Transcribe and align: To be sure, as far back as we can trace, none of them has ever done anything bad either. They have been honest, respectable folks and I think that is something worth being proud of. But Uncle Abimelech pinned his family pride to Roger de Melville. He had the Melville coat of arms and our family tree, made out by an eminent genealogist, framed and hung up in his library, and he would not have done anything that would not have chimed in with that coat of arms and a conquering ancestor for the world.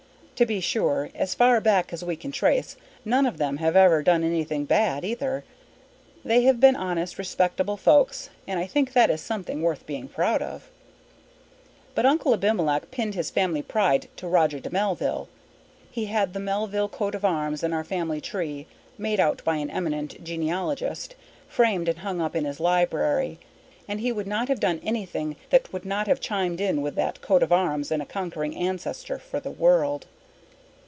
To 0.41 0.45
be 0.47 0.59
sure, 0.59 1.11
as 1.13 1.35
far 1.35 1.61
back 1.61 1.93
as 1.93 2.03
we 2.03 2.15
can 2.15 2.31
trace, 2.31 2.75
none 3.05 3.27
of 3.27 3.37
them 3.37 3.57
has 3.57 3.75
ever 3.75 4.01
done 4.01 4.23
anything 4.23 4.65
bad 4.65 5.05
either. 5.05 5.43
They 6.25 6.41
have 6.45 6.59
been 6.59 6.75
honest, 6.75 7.19
respectable 7.19 7.77
folks 7.77 8.31
and 8.47 8.59
I 8.59 8.65
think 8.65 8.93
that 8.93 9.11
is 9.11 9.21
something 9.21 9.61
worth 9.61 9.85
being 9.85 10.07
proud 10.07 10.41
of. 10.41 10.67
But 11.93 12.07
Uncle 12.07 12.33
Abimelech 12.33 12.89
pinned 12.89 13.13
his 13.13 13.29
family 13.29 13.61
pride 13.61 14.07
to 14.15 14.27
Roger 14.27 14.59
de 14.59 14.71
Melville. 14.71 15.29
He 15.91 16.05
had 16.05 16.33
the 16.33 16.39
Melville 16.39 16.89
coat 16.89 17.13
of 17.13 17.23
arms 17.23 17.61
and 17.61 17.71
our 17.71 17.83
family 17.83 18.19
tree, 18.19 18.65
made 18.97 19.19
out 19.19 19.43
by 19.43 19.57
an 19.57 19.69
eminent 19.69 20.23
genealogist, 20.23 21.13
framed 21.47 21.87
and 21.87 21.99
hung 21.99 22.19
up 22.19 22.35
in 22.35 22.45
his 22.45 22.59
library, 22.59 23.37
and 23.87 23.99
he 23.99 24.11
would 24.11 24.25
not 24.25 24.47
have 24.47 24.59
done 24.59 24.79
anything 24.83 25.35
that 25.51 25.71
would 25.71 25.85
not 25.85 26.07
have 26.07 26.19
chimed 26.19 26.59
in 26.59 26.81
with 26.81 26.95
that 26.95 27.21
coat 27.21 27.43
of 27.43 27.51
arms 27.51 27.91
and 27.91 28.01
a 28.01 28.07
conquering 28.07 28.55
ancestor 28.57 29.19
for 29.19 29.39
the 29.39 29.51
world. 29.51 30.07